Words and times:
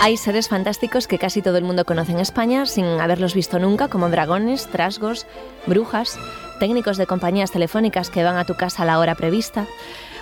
Hay 0.00 0.16
seres 0.16 0.48
fantásticos 0.48 1.08
que 1.08 1.18
casi 1.18 1.42
todo 1.42 1.58
el 1.58 1.64
mundo 1.64 1.84
conoce 1.84 2.12
en 2.12 2.20
España 2.20 2.66
sin 2.66 2.84
haberlos 2.84 3.34
visto 3.34 3.58
nunca, 3.58 3.88
como 3.88 4.08
dragones, 4.08 4.68
trasgos, 4.68 5.26
brujas, 5.66 6.16
técnicos 6.60 6.98
de 6.98 7.06
compañías 7.06 7.50
telefónicas 7.50 8.08
que 8.08 8.22
van 8.22 8.36
a 8.36 8.44
tu 8.44 8.54
casa 8.54 8.84
a 8.84 8.86
la 8.86 9.00
hora 9.00 9.16
prevista. 9.16 9.66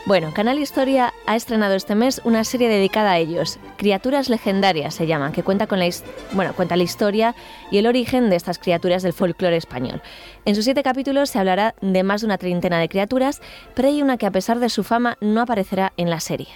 Bueno, 0.07 0.33
Canal 0.33 0.59
Historia 0.59 1.13
ha 1.27 1.37
estrenado 1.37 1.75
este 1.75 1.95
mes 1.95 2.23
una 2.25 2.45
serie 2.45 2.69
dedicada 2.69 3.13
a 3.13 3.19
ellos. 3.19 3.59
Criaturas 3.77 4.31
legendarias 4.31 4.95
se 4.95 5.07
llama, 5.07 5.33
que 5.33 5.43
cuenta 5.43 5.67
con 5.67 5.79
la, 5.79 5.89
bueno, 6.33 6.55
cuenta 6.55 6.77
la 6.77 6.83
historia 6.83 7.35
y 7.71 7.79
el 7.79 7.87
origen 7.87 8.31
de 8.31 8.37
estas 8.37 8.59
criaturas 8.59 9.03
del 9.03 9.13
folclore 9.13 9.57
español. 9.57 10.01
En 10.47 10.55
sus 10.55 10.65
siete 10.65 10.83
capítulos 10.83 11.29
se 11.29 11.39
hablará 11.39 11.75
de 11.83 12.03
más 12.03 12.23
de 12.23 12.29
una 12.29 12.39
treintena 12.39 12.79
de 12.79 12.89
criaturas, 12.89 13.43
pero 13.75 13.89
hay 13.89 14.01
una 14.01 14.17
que 14.17 14.27
a 14.27 14.31
pesar 14.31 14.59
de 14.59 14.71
su 14.71 14.85
fama 14.85 15.19
no 15.21 15.43
aparecerá 15.43 15.93
en 15.97 16.09
la 16.09 16.21
serie. 16.21 16.49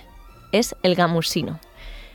Es 0.53 0.75
el 0.83 0.95
gamusino. 0.95 1.61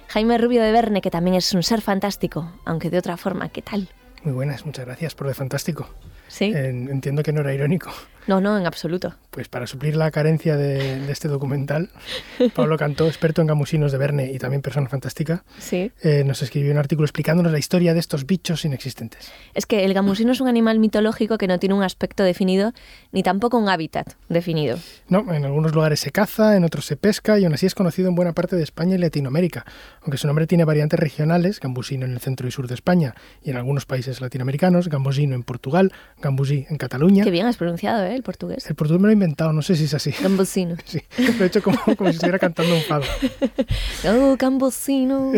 Jaime 0.08 0.38
Rubio 0.38 0.62
de 0.62 0.72
Verne, 0.72 1.02
que 1.02 1.12
también 1.12 1.36
es 1.36 1.54
un 1.54 1.64
ser 1.64 1.82
fantástico, 1.82 2.52
aunque 2.66 2.90
de 2.90 2.98
otra 2.98 3.18
forma, 3.18 3.50
¿qué 3.50 3.62
tal? 3.62 3.90
Muy 4.24 4.34
buenas, 4.34 4.66
muchas 4.66 4.86
gracias 4.86 5.14
por 5.16 5.28
de 5.28 5.34
fantástico. 5.34 5.88
¿Sí? 6.28 6.46
Eh, 6.46 6.70
entiendo 6.70 7.22
que 7.24 7.32
no 7.32 7.42
era 7.42 7.54
irónico. 7.54 7.92
No, 8.28 8.42
no, 8.42 8.58
en 8.58 8.66
absoluto. 8.66 9.16
Pues 9.32 9.48
para 9.50 9.68
suplir 9.68 9.96
la 9.96 10.10
carencia 10.12 10.56
de, 10.58 11.00
de 11.00 11.12
este 11.12 11.28
documental, 11.28 11.90
Pablo 12.56 12.78
Cantó, 12.78 13.08
experto 13.08 13.42
en 13.42 13.48
gamusinos 13.48 13.92
de 13.92 13.98
Verne 13.98 14.32
y 14.32 14.40
también 14.40 14.62
persona 14.62 14.88
fantástica, 14.90 15.44
Sí. 15.60 15.92
eh, 16.02 16.24
nos 16.26 16.42
escribió 16.42 16.72
un 16.72 16.78
artículo 16.78 17.06
explicándonos 17.06 17.52
la 17.52 17.60
historia 17.60 17.94
de 17.94 18.00
estos 18.00 18.26
bichos 18.26 18.66
inexistentes. 18.66 19.32
Es 19.54 19.66
que 19.66 19.84
el 19.86 19.94
gamusino 19.94 20.32
es 20.32 20.42
un 20.42 20.48
animal 20.48 20.80
mitológico 20.80 21.38
que 21.38 21.48
no 21.48 21.60
tiene 21.60 21.76
un 21.76 21.84
aspecto 21.84 22.24
definido 22.24 22.74
ni 23.12 23.24
tampoco 23.24 23.58
un 23.58 23.70
hábitat 23.70 24.14
definido. 24.30 24.78
No, 25.10 25.32
en 25.34 25.46
algunos 25.46 25.74
lugares 25.74 26.00
se 26.00 26.12
caza, 26.12 26.56
en 26.56 26.64
otros 26.64 26.86
se 26.86 26.96
pesca 26.96 27.38
y 27.40 27.46
aún 27.46 27.54
así 27.54 27.66
es 27.66 27.76
conocido 27.76 28.10
en 28.10 28.16
buena 28.16 28.34
parte 28.34 28.56
de 28.56 28.64
España 28.64 28.96
y 28.96 28.98
Latinoamérica, 29.00 29.66
aunque 30.02 30.18
su 30.18 30.28
nombre 30.28 30.48
tiene 30.48 30.66
variantes 30.66 31.00
regionales, 31.00 31.60
gambusino 31.60 32.06
en 32.06 32.14
el 32.14 32.20
centro 32.20 32.48
y 32.48 32.52
sur 32.52 32.68
de 32.68 32.74
España 32.76 33.14
y 33.44 33.52
en 33.52 33.58
algunos 33.58 33.86
países 33.86 34.22
latinoamericanos, 34.22 34.88
gambusino 34.90 35.36
en 35.36 35.44
Portugal, 35.44 35.92
gambusí 36.22 36.66
en 36.70 36.78
Cataluña. 36.78 37.24
Qué 37.24 37.32
bien 37.32 37.46
has 37.46 37.58
pronunciado, 37.58 38.04
¿eh? 38.06 38.15
El 38.16 38.24
portugués. 38.24 38.66
El 38.70 38.76
portugués 38.76 39.02
me 39.02 39.08
lo 39.08 39.12
he 39.12 39.14
inventado, 39.14 39.52
no 39.54 39.62
sé 39.62 39.76
si 39.76 39.84
es 39.86 39.94
así. 39.94 40.12
Gambusino. 40.22 40.76
Sí, 40.86 41.02
lo 41.18 41.44
he 41.44 41.48
hecho 41.48 41.62
como, 41.62 41.78
como 41.98 42.10
si 42.10 42.16
estuviera 42.16 42.40
cantando 42.40 42.74
un 42.76 42.82
fado. 42.82 43.04
Oh, 44.08 44.36
gambusino. 44.38 45.32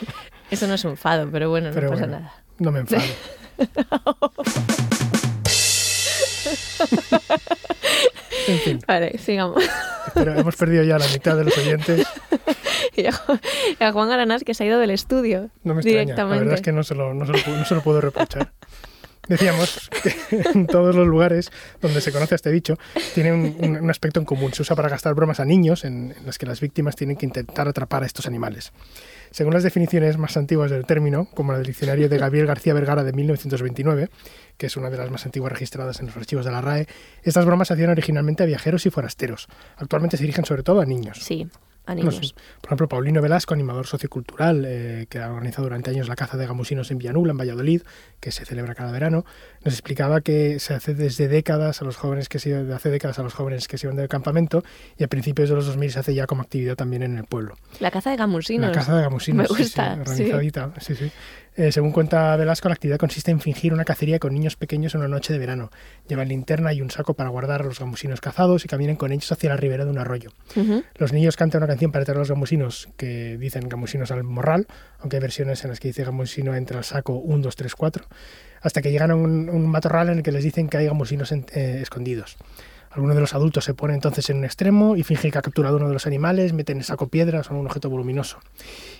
Eso 0.50 0.66
no 0.66 0.74
es 0.74 0.84
un 0.84 0.96
fado, 0.96 1.28
pero 1.30 1.50
bueno, 1.50 1.70
no 1.72 1.90
pasa 1.90 2.06
nada. 2.06 2.34
no 2.58 2.72
me 2.72 2.80
enfado. 2.80 3.02
En 8.46 8.58
fin, 8.60 8.80
Vale, 8.86 9.18
sigamos. 9.18 9.62
pero 10.14 10.34
hemos 10.38 10.56
perdido 10.56 10.82
ya 10.84 10.98
la 10.98 11.06
mitad 11.08 11.36
de 11.36 11.44
los 11.44 11.56
oyentes. 11.58 12.06
Y 12.96 13.04
a 13.06 13.92
Juan- 13.92 14.10
Aranás 14.10 14.42
que 14.44 14.54
se 14.54 14.64
ha 14.64 14.66
ido 14.66 14.78
del 14.78 14.90
estudio 14.90 15.50
No 15.64 15.74
me 15.74 15.82
extraña. 15.82 16.14
La 16.16 16.24
verdad 16.24 16.54
es 16.54 16.62
que 16.62 16.72
no 16.72 16.82
se 16.82 16.94
lo, 16.94 17.12
no 17.14 17.26
se 17.26 17.32
lo 17.32 17.38
pu- 17.38 17.56
no 17.56 17.64
se 17.64 17.74
lo 17.74 17.82
puedo 17.82 18.00
reprochar. 18.00 18.52
Decíamos 19.28 19.90
que 20.02 20.14
en 20.54 20.66
todos 20.66 20.94
los 20.94 21.06
lugares 21.06 21.50
donde 21.80 22.00
se 22.00 22.12
conoce 22.12 22.34
este 22.34 22.50
bicho 22.50 22.76
tiene 23.14 23.32
un 23.32 23.90
aspecto 23.90 24.20
en 24.20 24.26
común. 24.26 24.52
Se 24.54 24.62
usa 24.62 24.74
para 24.74 24.88
gastar 24.88 25.14
bromas 25.14 25.40
a 25.40 25.44
niños 25.44 25.84
en, 25.84 26.14
en 26.18 26.26
las 26.26 26.38
que 26.38 26.46
las 26.46 26.60
víctimas 26.60 26.96
tienen 26.96 27.16
que 27.16 27.26
intentar 27.26 27.68
atrapar 27.68 28.02
a 28.02 28.06
estos 28.06 28.26
animales. 28.26 28.72
Según 29.30 29.52
las 29.52 29.62
definiciones 29.62 30.16
más 30.16 30.36
antiguas 30.36 30.70
del 30.70 30.86
término, 30.86 31.26
como 31.34 31.52
la 31.52 31.58
del 31.58 31.66
diccionario 31.66 32.08
de 32.08 32.18
Gabriel 32.18 32.46
García 32.46 32.72
Vergara 32.72 33.04
de 33.04 33.12
1929, 33.12 34.08
que 34.56 34.66
es 34.66 34.76
una 34.76 34.90
de 34.90 34.96
las 34.96 35.10
más 35.10 35.26
antiguas 35.26 35.52
registradas 35.52 36.00
en 36.00 36.06
los 36.06 36.16
archivos 36.16 36.44
de 36.44 36.50
la 36.50 36.60
RAE, 36.60 36.86
estas 37.22 37.44
bromas 37.44 37.68
se 37.68 37.74
hacían 37.74 37.90
originalmente 37.90 38.42
a 38.42 38.46
viajeros 38.46 38.86
y 38.86 38.90
forasteros. 38.90 39.48
Actualmente 39.76 40.16
se 40.16 40.22
dirigen 40.22 40.44
sobre 40.44 40.62
todo 40.62 40.80
a 40.80 40.86
niños. 40.86 41.18
Sí, 41.22 41.46
a 41.88 41.94
No 41.94 42.02
niños. 42.10 42.28
sé. 42.28 42.34
Por 42.60 42.68
ejemplo, 42.68 42.88
Paulino 42.88 43.22
Velasco, 43.22 43.54
animador 43.54 43.86
sociocultural, 43.86 44.64
eh, 44.66 45.06
que 45.08 45.18
ha 45.18 45.32
organizado 45.32 45.64
durante 45.64 45.90
años 45.90 46.08
la 46.08 46.16
caza 46.16 46.36
de 46.36 46.46
gamusinos 46.46 46.90
en 46.90 46.98
Villanula, 46.98 47.32
en 47.32 47.38
Valladolid, 47.38 47.82
que 48.20 48.30
se 48.30 48.44
celebra 48.44 48.74
cada 48.74 48.92
verano, 48.92 49.24
nos 49.64 49.74
explicaba 49.74 50.20
que 50.20 50.58
se 50.60 50.74
hace 50.74 50.94
desde 50.94 51.28
décadas 51.28 51.80
a 51.80 51.84
los 51.84 51.96
jóvenes 51.96 52.28
que 52.28 52.38
se 52.38 52.54
hace 52.72 52.90
décadas 52.90 53.18
a 53.18 53.22
los 53.22 53.34
jóvenes 53.34 53.68
que 53.68 53.78
se 53.78 53.86
iban 53.86 53.96
del 53.96 54.08
campamento 54.08 54.62
y 54.96 55.04
a 55.04 55.08
principios 55.08 55.48
de 55.48 55.54
los 55.54 55.66
2000 55.66 55.92
se 55.92 55.98
hace 56.00 56.14
ya 56.14 56.26
como 56.26 56.42
actividad 56.42 56.76
también 56.76 57.02
en 57.02 57.16
el 57.18 57.24
pueblo. 57.24 57.56
La 57.80 57.90
caza 57.90 58.10
de 58.10 58.16
gamusinos. 58.16 58.68
La 58.68 58.74
caza 58.74 58.96
de 58.96 59.02
gamusinos. 59.02 59.50
Me 59.50 59.56
gusta, 59.58 59.94
sí, 59.94 60.00
sí. 60.04 60.10
organizadita, 60.10 60.72
sí, 60.80 60.94
sí. 60.94 61.10
Eh, 61.60 61.72
según 61.72 61.90
cuenta 61.90 62.36
Velasco, 62.36 62.68
la 62.68 62.74
actividad 62.74 62.98
consiste 62.98 63.32
en 63.32 63.40
fingir 63.40 63.72
una 63.72 63.84
cacería 63.84 64.20
con 64.20 64.32
niños 64.32 64.54
pequeños 64.54 64.94
en 64.94 65.00
una 65.00 65.08
noche 65.08 65.32
de 65.32 65.40
verano. 65.40 65.70
Llevan 66.06 66.28
linterna 66.28 66.72
y 66.72 66.80
un 66.80 66.88
saco 66.88 67.14
para 67.14 67.30
guardar 67.30 67.62
a 67.62 67.64
los 67.64 67.80
gamusinos 67.80 68.20
cazados 68.20 68.64
y 68.64 68.68
caminan 68.68 68.94
con 68.94 69.10
ellos 69.10 69.32
hacia 69.32 69.50
la 69.50 69.56
ribera 69.56 69.84
de 69.84 69.90
un 69.90 69.98
arroyo. 69.98 70.30
Los 70.94 71.12
niños 71.12 71.36
cantan 71.36 71.58
una 71.60 71.66
canción 71.66 71.90
para 71.90 72.04
atraer 72.04 72.18
a 72.18 72.20
los 72.20 72.28
gamusinos 72.30 72.88
que 72.96 73.36
dicen 73.38 73.68
gamusinos 73.68 74.12
al 74.12 74.22
morral, 74.22 74.68
aunque 75.00 75.16
hay 75.16 75.20
versiones 75.22 75.64
en 75.64 75.70
las 75.70 75.80
que 75.80 75.88
dice 75.88 76.04
gamusino 76.04 76.54
entra 76.54 76.78
al 76.78 76.84
saco 76.84 77.14
1, 77.14 77.42
2, 77.42 77.56
3, 77.56 77.74
4, 77.74 78.04
hasta 78.60 78.80
que 78.80 78.92
llegan 78.92 79.10
a 79.10 79.16
un, 79.16 79.50
un 79.50 79.66
matorral 79.66 80.10
en 80.10 80.18
el 80.18 80.22
que 80.22 80.30
les 80.30 80.44
dicen 80.44 80.68
que 80.68 80.76
hay 80.76 80.86
gamusinos 80.86 81.32
en- 81.32 81.46
eh, 81.54 81.80
escondidos. 81.82 82.36
Alguno 82.90 83.14
de 83.14 83.20
los 83.20 83.34
adultos 83.34 83.64
se 83.64 83.74
pone 83.74 83.94
entonces 83.94 84.28
en 84.30 84.38
un 84.38 84.44
extremo 84.44 84.96
y 84.96 85.02
finge 85.02 85.30
que 85.30 85.38
ha 85.38 85.42
capturado 85.42 85.76
uno 85.76 85.88
de 85.88 85.92
los 85.92 86.06
animales, 86.06 86.52
mete 86.52 86.72
en 86.72 86.78
el 86.78 86.84
saco 86.84 87.08
piedras 87.08 87.50
o 87.50 87.54
un 87.54 87.66
objeto 87.66 87.90
voluminoso. 87.90 88.38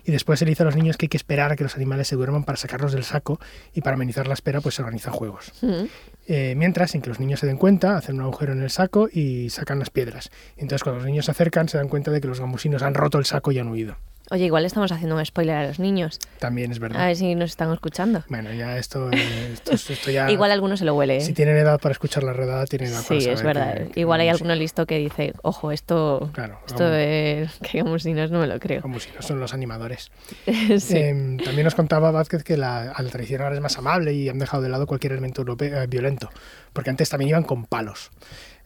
Y 0.05 0.13
después 0.13 0.39
se 0.39 0.45
le 0.45 0.51
dice 0.51 0.63
a 0.63 0.67
los 0.67 0.77
niños 0.77 0.97
que 0.97 1.07
hay 1.07 1.09
que 1.09 1.17
esperar 1.17 1.53
a 1.53 1.57
que 1.57 1.65
los 1.65 1.77
animales 1.77 2.09
se 2.09 2.17
duerman 2.17 2.45
para 2.45 2.57
sacarlos 2.57 2.93
del 2.93 3.05
saco 3.05 3.41
y 3.75 3.81
para 3.81 3.95
amenizar 3.95 4.27
la 4.27 4.35
espera 4.35 4.61
pues 4.61 4.75
se 4.75 4.83
organizan 4.83 5.13
juegos. 5.13 5.53
Ujú. 5.63 5.89
Eh, 6.27 6.55
mientras, 6.57 6.91
sin 6.91 7.01
que 7.01 7.09
los 7.09 7.21
niños 7.21 7.41
se 7.41 7.47
den 7.47 7.57
cuenta, 7.57 7.97
hacen 7.97 8.17
un 8.17 8.23
agujero 8.23 8.53
en 8.53 8.63
el 8.63 8.71
saco 8.71 9.09
y 9.11 9.49
sacan 9.51 9.79
las 9.79 9.91
piedras. 9.91 10.31
Entonces, 10.57 10.83
cuando 10.83 10.99
los 10.99 11.07
niños 11.07 11.25
se 11.25 11.31
acercan, 11.31 11.69
se 11.69 11.79
dan 11.79 11.89
cuenta 11.89 12.11
de 12.11 12.21
que 12.21 12.29
los 12.29 12.41
gamusinos 12.41 12.83
han 12.83 12.95
roto 12.95 13.19
el 13.19 13.25
saco 13.25 13.51
y 13.53 13.59
han 13.59 13.69
huido. 13.69 13.97
Oye, 14.31 14.45
igual 14.45 14.65
estamos 14.67 14.93
haciendo 14.93 15.17
un 15.17 15.25
spoiler 15.25 15.57
a 15.57 15.67
los 15.67 15.79
niños. 15.79 16.19
También 16.39 16.71
es 16.71 16.79
verdad. 16.79 17.01
A 17.03 17.07
ver 17.07 17.17
si 17.17 17.35
nos 17.35 17.51
están 17.51 17.73
escuchando. 17.73 18.25
Bueno, 18.29 18.53
ya 18.53 18.77
esto, 18.77 19.11
eh, 19.11 19.51
esto, 19.55 19.73
esto 19.73 20.11
ya... 20.11 20.31
Igual 20.31 20.51
alguno 20.51 20.77
se 20.77 20.85
lo 20.85 20.95
huele. 20.95 21.17
¿eh? 21.17 21.21
Si 21.23 21.33
tienen 21.33 21.57
edad 21.57 21.81
para 21.81 21.93
escuchar 21.93 22.23
la 22.25 22.35
redada, 22.35 22.67
tienen 22.67 22.89
edad 22.89 23.03
para 23.07 23.21
Sí, 23.21 23.29
es 23.29 23.43
verdad. 23.43 23.79
que- 23.79 23.89
que 23.93 24.01
Igual 24.01 24.21
hay 24.21 24.29
alguno 24.29 24.55
listo 24.55 24.85
que 24.87 24.99
dice, 24.99 25.33
ojo, 25.43 25.73
esto, 25.73 26.31
Claro, 26.35 26.59
esto 26.67 26.85
de 26.89 27.49
que 27.63 27.79
gamusinos 27.79 28.31
no 28.31 28.41
me 28.41 28.47
lo 28.47 28.59
creo. 28.61 28.83
gamusinos 28.83 29.25
son 29.25 29.41
los 29.41 29.55
animadores. 29.55 30.11
sí. 30.47 30.97
Eh, 30.97 31.37
también 31.43 31.65
nos 31.65 31.75
contaba 31.75 32.11
Vázquez 32.11 32.43
que 32.45 32.57
la, 32.59 32.95
la 32.99 33.11
tradición 33.11 33.41
ahora 33.41 33.55
es 33.55 33.63
más 33.63 33.79
amable 33.79 34.13
y 34.13 34.29
han 34.29 34.39
dejado 34.39 34.63
de 34.63 34.69
lado 34.69 34.87
cualquier 34.87 35.13
elemento 35.13 35.43
europeo- 35.43 35.83
eh, 35.83 35.87
violento, 35.87 36.29
porque 36.75 36.91
antes 36.91 37.09
también 37.09 37.31
iban 37.31 37.45
con 37.45 37.65
palos. 37.65 38.11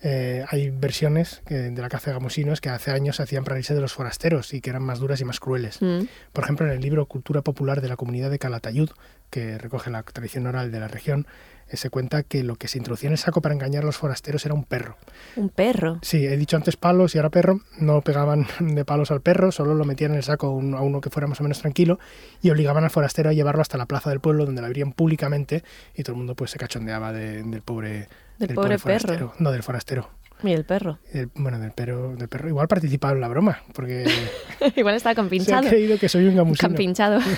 Eh, 0.02 0.44
hay 0.48 0.70
versiones 0.70 1.42
que- 1.46 1.54
de 1.54 1.80
la 1.82 1.88
caza 1.88 2.10
de 2.10 2.14
gamusinos 2.14 2.60
que 2.60 2.68
hace 2.70 2.90
años 2.90 3.16
se 3.16 3.22
hacían 3.22 3.44
para 3.44 3.58
irse 3.58 3.72
de 3.74 3.80
los 3.80 3.92
forasteros 3.92 4.52
y 4.52 4.60
que 4.60 4.70
eran 4.70 4.82
más 4.82 4.98
duras 4.98 5.20
y 5.20 5.24
más 5.24 5.38
crueles. 5.38 5.80
Mm. 5.80 6.00
Por 6.32 6.44
ejemplo, 6.44 6.66
en 6.66 6.72
el 6.72 6.80
libro 6.80 7.06
Cultura 7.06 7.42
Popular 7.42 7.80
de 7.80 7.88
la 7.88 7.96
Comunidad 7.96 8.30
de 8.30 8.38
Calatayud, 8.40 8.90
que 9.30 9.58
recoge 9.58 9.90
la 9.90 10.02
tradición 10.02 10.46
oral 10.46 10.72
de 10.72 10.80
la 10.80 10.88
región, 10.88 11.26
eh, 11.70 11.76
se 11.76 11.88
cuenta 11.88 12.22
que 12.24 12.42
lo 12.42 12.56
que 12.56 12.66
se 12.68 12.78
introducía 12.78 13.06
en 13.06 13.12
el 13.12 13.18
saco 13.18 13.40
para 13.40 13.54
engañar 13.54 13.84
a 13.84 13.86
los 13.86 13.96
forasteros 13.96 14.44
era 14.44 14.54
un 14.54 14.64
perro. 14.64 14.96
Un 15.36 15.48
perro. 15.48 16.00
Sí, 16.02 16.26
he 16.26 16.36
dicho 16.36 16.56
antes 16.56 16.76
palos 16.76 17.14
y 17.14 17.18
ahora 17.18 17.30
perro. 17.30 17.60
No 17.78 18.02
pegaban 18.02 18.46
de 18.60 18.84
palos 18.84 19.10
al 19.12 19.20
perro, 19.20 19.52
solo 19.52 19.74
lo 19.74 19.84
metían 19.84 20.10
en 20.10 20.16
el 20.18 20.22
saco 20.24 20.48
a 20.48 20.50
uno 20.82 21.00
que 21.00 21.10
fuera 21.10 21.28
más 21.28 21.38
o 21.40 21.44
menos 21.44 21.60
tranquilo 21.60 21.98
y 22.42 22.50
obligaban 22.50 22.82
al 22.84 22.90
forastero 22.90 23.30
a 23.30 23.32
llevarlo 23.32 23.62
hasta 23.62 23.78
la 23.78 23.86
plaza 23.86 24.10
del 24.10 24.18
pueblo 24.20 24.44
donde 24.44 24.60
lo 24.60 24.66
abrían 24.66 24.92
públicamente 24.92 25.62
y 25.94 26.02
todo 26.02 26.12
el 26.14 26.18
mundo 26.18 26.34
pues 26.34 26.50
se 26.50 26.58
cachondeaba 26.58 27.12
de- 27.12 27.42
del 27.44 27.62
pobre 27.62 28.08
Del 28.46 28.54
pobre 28.56 28.70
perro. 28.70 28.78
forastero. 28.80 29.32
No, 29.38 29.50
del 29.52 29.62
forastero. 29.62 30.10
Y 30.42 30.52
el 30.52 30.64
perro. 30.64 30.98
Del- 31.12 31.30
bueno, 31.34 31.58
del 31.58 31.70
perro, 31.72 32.16
del 32.16 32.28
perro. 32.28 32.48
Igual 32.48 32.66
participaba 32.68 33.14
en 33.14 33.20
la 33.20 33.28
broma, 33.28 33.62
porque 33.74 34.04
Igual 34.76 34.94
está 34.96 35.14
se 35.14 35.14
ha 35.14 35.60
creído 35.70 35.98
que 35.98 36.08
soy 36.08 36.26
un 36.26 36.36
gamusino. 36.36 36.68
Campinchado. 36.68 37.20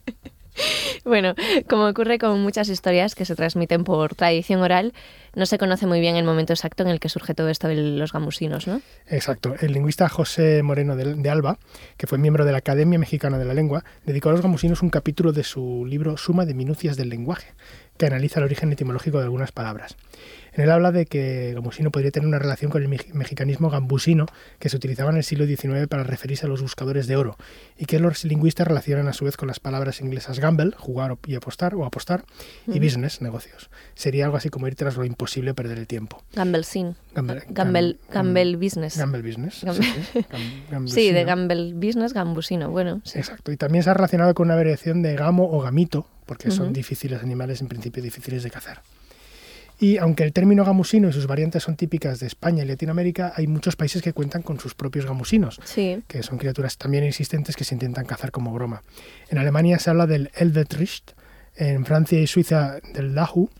bueno, 1.13 1.35
como 1.69 1.87
ocurre 1.87 2.19
con 2.19 2.41
muchas 2.41 2.71
historias 2.71 3.15
que 3.15 3.27
se 3.27 3.35
transmiten 3.35 3.85
por 3.85 4.15
tradición 4.15 4.63
oral, 4.63 4.95
no 5.35 5.45
se 5.45 5.59
conoce 5.59 5.87
muy 5.87 6.01
bien 6.01 6.17
el 6.17 6.25
momento 6.25 6.55
exacto 6.55 6.83
en 6.83 6.89
el 6.89 7.01
que 7.01 7.11
surge 7.11 7.35
todo 7.35 7.51
esto 7.51 7.69
de 7.69 7.77
los 7.77 8.15
gamusinos, 8.15 8.67
¿no? 8.67 8.81
Exacto. 9.09 9.55
El 9.61 9.75
lingüista 9.75 10.09
José 10.09 10.63
Moreno 10.63 10.97
de, 10.97 11.15
de 11.17 11.29
Alba, 11.29 11.59
que 11.99 12.07
fue 12.07 12.17
miembro 12.17 12.47
de 12.47 12.53
la 12.53 12.59
Academia 12.59 12.99
Mexicana 12.99 13.37
de 13.37 13.45
la 13.45 13.53
Lengua, 13.53 13.85
dedicó 14.07 14.31
a 14.31 14.33
los 14.33 14.41
gamusinos 14.41 14.81
un 14.81 14.89
capítulo 14.89 15.33
de 15.33 15.45
su 15.45 15.85
libro 15.85 16.17
Suma 16.17 16.47
de 16.47 16.55
Minucias 16.55 16.97
del 16.97 17.11
Lenguaje, 17.11 17.53
que 17.99 18.07
analiza 18.07 18.41
el 18.41 18.45
origen 18.45 18.73
etimológico 18.73 19.19
de 19.19 19.25
algunas 19.25 19.53
palabras. 19.53 19.97
En 20.53 20.65
él 20.65 20.71
habla 20.71 20.93
de 20.93 21.07
que 21.07 21.53
gamusino 21.55 21.91
podría 21.91 22.11
tener 22.11 22.27
una 22.27 22.39
relación 22.39 22.71
con 22.71 22.83
el 22.83 22.89
mexicanismo 22.89 23.71
gambusino 23.71 24.27
que 24.59 24.69
se 24.69 24.77
utilizaba 24.77 25.11
en 25.11 25.17
el 25.17 25.25
siglo 25.25 25.47
XIX 25.47 25.87
para 25.89 26.05
referirse 26.05 26.47
a 26.47 26.49
los 26.49 26.61
buscadores 26.61 27.07
de 27.07 27.17
oro 27.17 27.37
y 27.79 27.87
que 27.87 27.99
los 27.99 28.25
lingüistas 28.25 28.69
relacionan 28.69 29.09
a 29.09 29.13
su 29.13 29.25
vez 29.25 29.37
con 29.37 29.49
las 29.49 29.61
palabras 29.61 30.01
inglesas 30.01 30.39
gamble, 30.39 30.73
jugar 30.77 31.17
y 31.27 31.35
apostar 31.35 31.75
o 31.75 31.85
apostar, 31.85 32.25
y 32.67 32.79
business, 32.79 33.23
negocios. 33.23 33.71
Sería 33.95 34.25
algo 34.27 34.37
así 34.37 34.51
como 34.51 34.69
ir 34.69 34.75
tras 34.75 34.97
lo 34.97 35.05
imposible, 35.05 35.55
perder 35.55 35.79
el 35.79 35.87
tiempo. 35.87 36.23
Gamble 36.35 36.65
sin. 36.65 36.97
Gamble, 37.15 37.43
gamble, 37.49 37.99
gamble 38.11 38.57
business. 38.57 38.97
Gamble 38.97 39.23
business. 39.23 39.65
Sí, 40.87 41.13
de 41.13 41.25
gamble 41.25 41.73
business, 41.75 42.13
gambusino. 42.13 42.71
Bueno, 42.71 43.03
Exacto. 43.15 43.53
Y 43.53 43.57
también 43.57 43.85
se 43.85 43.91
ha 43.91 43.95
relacionado 43.95 44.35
con 44.35 44.49
una 44.49 44.57
variación 44.57 45.03
de 45.03 45.15
gamo 45.15 45.51
o 45.51 45.61
gamito, 45.61 46.07
porque 46.27 46.51
son 46.51 46.73
difíciles 46.73 47.23
animales, 47.23 47.61
en 47.61 47.69
principio 47.69 48.03
difíciles 48.03 48.43
de 48.43 48.51
cazar. 48.51 48.83
Y 49.83 49.99
aunque 49.99 50.23
el 50.23 50.33
término 50.33 50.65
gamusino 50.65 51.09
y 51.09 51.13
sus 51.13 51.27
variantes 51.27 51.65
son 51.65 51.75
típicas 51.75 52.21
de 52.21 52.29
España 52.29 52.63
y 52.63 52.69
Latinoamérica, 52.69 53.33
hay 53.35 53.49
muchos 53.49 53.75
países 53.75 54.01
que 54.01 54.13
cuentan 54.13 54.43
con 54.43 54.61
sus 54.61 54.77
propios 54.77 55.07
gamusinos, 55.07 55.59
que 56.07 56.23
son 56.23 56.39
criaturas 56.39 56.79
también 56.79 57.03
existentes 57.03 57.57
que 57.57 57.65
se 57.65 57.75
intentan 57.75 58.05
cazar 58.05 58.31
como 58.31 58.53
broma. 58.53 58.85
En 59.29 59.39
Alemania 59.39 59.81
se 59.81 59.91
habla 59.91 60.07
del 60.07 60.31
Elvetricht, 60.37 61.11
en 61.57 61.85
Francia 61.85 62.21
y 62.21 62.29
Suiza 62.29 62.79
del 62.95 63.17
Lahu, 63.17 63.51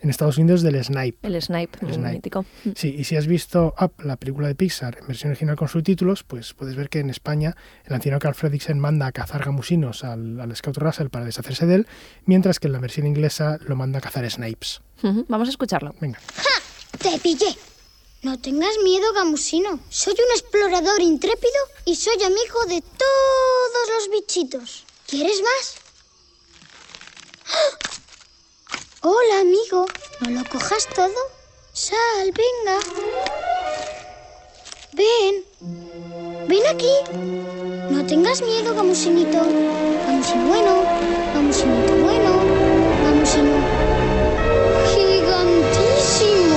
en 0.00 0.10
Estados 0.10 0.38
Unidos 0.38 0.62
del 0.62 0.82
Snipe. 0.82 1.26
El 1.26 1.40
Snipe, 1.40 1.78
el 1.86 1.98
mítico. 1.98 2.44
Sí, 2.74 2.94
y 2.98 3.04
si 3.04 3.16
has 3.16 3.26
visto 3.26 3.74
Up, 3.80 3.92
la 4.02 4.16
película 4.16 4.48
de 4.48 4.54
Pixar, 4.54 4.98
en 5.00 5.06
versión 5.06 5.30
original 5.30 5.56
con 5.56 5.68
subtítulos, 5.68 6.22
pues 6.22 6.54
puedes 6.54 6.76
ver 6.76 6.88
que 6.88 7.00
en 7.00 7.10
España 7.10 7.56
el 7.84 7.94
anciano 7.94 8.18
Carl 8.18 8.34
Fredricksen 8.34 8.78
manda 8.78 9.06
a 9.06 9.12
cazar 9.12 9.44
gamusinos 9.44 10.04
al, 10.04 10.40
al 10.40 10.54
Scout 10.56 10.76
Russell 10.78 11.08
para 11.08 11.24
deshacerse 11.24 11.66
de 11.66 11.76
él, 11.76 11.86
mientras 12.24 12.60
que 12.60 12.66
en 12.66 12.72
la 12.72 12.78
versión 12.78 13.06
inglesa 13.06 13.58
lo 13.66 13.76
manda 13.76 13.98
a 13.98 14.02
cazar 14.02 14.28
Snipes. 14.30 14.80
Vamos 15.28 15.48
a 15.48 15.50
escucharlo. 15.50 15.94
Venga. 16.00 16.18
¡Ja! 16.36 16.98
¡Te 16.98 17.18
pillé! 17.18 17.54
No 18.22 18.38
tengas 18.40 18.72
miedo, 18.82 19.12
gamusino. 19.14 19.78
Soy 19.88 20.14
un 20.14 20.30
explorador 20.38 21.00
intrépido 21.00 21.52
y 21.84 21.94
soy 21.94 22.20
amigo 22.24 22.64
de 22.68 22.80
todos 22.80 23.88
los 23.94 24.10
bichitos. 24.10 24.84
¿Quieres 25.06 25.40
más? 25.42 25.76
¡Ah! 27.46 27.95
Hola, 29.08 29.42
amigo. 29.42 29.86
¿No 30.18 30.30
lo 30.30 30.44
cojas 30.50 30.88
todo? 30.92 31.14
Sal, 31.72 32.32
venga. 32.34 32.80
Ven. 34.94 35.44
Ven 36.48 36.66
aquí. 36.66 36.90
No 37.88 38.04
tengas 38.04 38.42
miedo, 38.42 38.74
gamusinito. 38.74 39.44
Gamusino 40.08 40.48
bueno. 40.48 40.82
Gamusinito 41.34 41.94
bueno. 42.02 42.32
Gamusino 43.04 43.52
gigantísimo. 44.92 46.56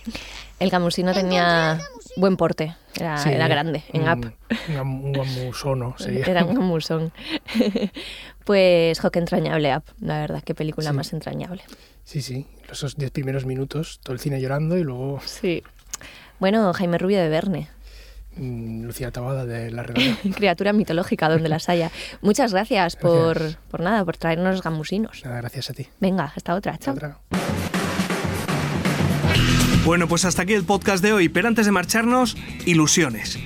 El 0.60 0.70
gamusino 0.70 1.12
tenía 1.12 1.78
buen 2.16 2.36
porte, 2.36 2.76
era, 2.96 3.22
era 3.30 3.48
grande 3.48 3.84
en 3.92 4.08
app. 4.08 4.24
Un, 4.68 5.12
gamusono 5.12 5.94
sería. 5.98 6.24
Era 6.24 6.44
un 6.44 6.54
gamusón. 6.54 7.12
pues, 8.44 8.98
jo, 9.00 9.10
qué 9.10 9.18
entrañable 9.18 9.72
app, 9.72 9.86
la 10.00 10.20
verdad, 10.20 10.42
qué 10.44 10.54
película 10.54 10.92
más 10.92 11.12
entrañable. 11.12 11.62
Sí, 12.04 12.20
sí, 12.20 12.46
esos 12.70 12.96
diez 12.96 13.10
primeros 13.10 13.46
minutos, 13.46 14.00
todo 14.02 14.12
el 14.12 14.20
cine 14.20 14.40
llorando 14.40 14.76
y 14.76 14.84
luego... 14.84 15.20
Sí. 15.24 15.62
Bueno, 16.38 16.72
Jaime 16.74 16.98
Rubio 16.98 17.18
de 17.18 17.28
Verne. 17.28 17.68
Mm, 18.36 18.84
Lucía 18.84 19.10
Tabada 19.10 19.46
de 19.46 19.70
La 19.70 19.82
Redonda. 19.82 20.18
Criatura 20.36 20.72
mitológica, 20.72 21.28
donde 21.28 21.48
las 21.48 21.68
haya. 21.68 21.90
Muchas 22.20 22.52
gracias, 22.52 22.96
Por, 22.96 23.56
por 23.70 23.80
nada, 23.80 24.04
por 24.04 24.16
traernos 24.16 24.62
gamusinos. 24.62 25.22
Nada, 25.24 25.38
gracias 25.38 25.70
a 25.70 25.74
ti. 25.74 25.88
Venga, 26.00 26.32
hasta 26.34 26.54
otra. 26.54 26.76
Chao. 26.78 26.94
Otra. 26.94 27.18
Bueno, 29.84 30.08
pues 30.08 30.24
hasta 30.24 30.42
aquí 30.42 30.54
el 30.54 30.64
podcast 30.64 31.04
de 31.04 31.12
hoy, 31.12 31.28
pero 31.28 31.46
antes 31.46 31.66
de 31.66 31.72
marcharnos, 31.72 32.38
ilusiones. 32.64 33.38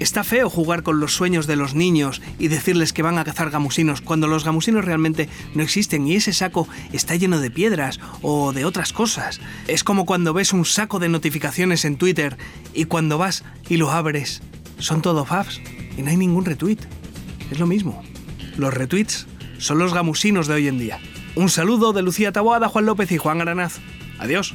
Está 0.00 0.22
feo 0.22 0.50
jugar 0.50 0.82
con 0.82 1.00
los 1.00 1.14
sueños 1.14 1.46
de 1.46 1.56
los 1.56 1.74
niños 1.74 2.20
y 2.38 2.48
decirles 2.48 2.92
que 2.92 3.02
van 3.02 3.16
a 3.16 3.24
cazar 3.24 3.50
gamusinos 3.50 4.02
cuando 4.02 4.26
los 4.26 4.44
gamusinos 4.44 4.84
realmente 4.84 5.30
no 5.54 5.62
existen 5.62 6.06
y 6.06 6.14
ese 6.14 6.34
saco 6.34 6.68
está 6.92 7.16
lleno 7.16 7.40
de 7.40 7.50
piedras 7.50 8.00
o 8.20 8.52
de 8.52 8.66
otras 8.66 8.92
cosas. 8.92 9.40
Es 9.66 9.82
como 9.82 10.04
cuando 10.04 10.34
ves 10.34 10.52
un 10.52 10.66
saco 10.66 10.98
de 10.98 11.08
notificaciones 11.08 11.86
en 11.86 11.96
Twitter 11.96 12.36
y 12.74 12.84
cuando 12.84 13.16
vas 13.16 13.42
y 13.66 13.78
lo 13.78 13.90
abres 13.90 14.42
son 14.78 15.00
todo 15.00 15.24
faves 15.24 15.62
y 15.96 16.02
no 16.02 16.10
hay 16.10 16.18
ningún 16.18 16.44
retweet. 16.44 16.80
Es 17.50 17.58
lo 17.58 17.66
mismo. 17.66 18.02
Los 18.58 18.74
retweets 18.74 19.26
son 19.56 19.78
los 19.78 19.94
gamusinos 19.94 20.48
de 20.48 20.54
hoy 20.54 20.68
en 20.68 20.78
día. 20.78 21.00
Un 21.34 21.48
saludo 21.48 21.94
de 21.94 22.02
Lucía 22.02 22.30
Taboada, 22.30 22.68
Juan 22.68 22.84
López 22.84 23.10
y 23.10 23.16
Juan 23.16 23.40
Aranaz. 23.40 23.78
Adiós. 24.18 24.54